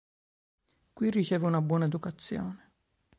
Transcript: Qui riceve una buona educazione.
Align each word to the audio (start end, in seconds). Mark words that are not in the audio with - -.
Qui 0.95 1.11
riceve 1.11 1.45
una 1.45 1.61
buona 1.61 1.85
educazione. 1.85 2.71